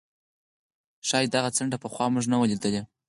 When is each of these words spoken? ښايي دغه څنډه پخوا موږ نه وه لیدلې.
ښايي 1.07 1.27
دغه 1.35 1.49
څنډه 1.57 1.77
پخوا 1.83 2.05
موږ 2.13 2.25
نه 2.31 2.37
وه 2.39 2.47
لیدلې. 2.51 2.81